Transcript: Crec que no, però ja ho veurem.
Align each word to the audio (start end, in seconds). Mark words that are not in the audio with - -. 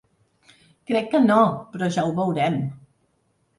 Crec 0.91 1.11
que 1.11 1.21
no, 1.27 1.37
però 1.75 1.91
ja 1.99 2.07
ho 2.09 2.17
veurem. 2.23 2.61